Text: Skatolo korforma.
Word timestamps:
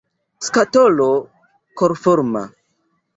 Skatolo 0.45 1.09
korforma. 1.83 2.43